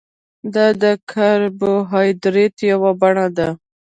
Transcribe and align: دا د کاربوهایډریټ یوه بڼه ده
دا 0.53 0.67
د 0.81 0.85
کاربوهایډریټ 1.11 2.55
یوه 2.71 2.91
بڼه 3.01 3.27
ده 3.37 3.49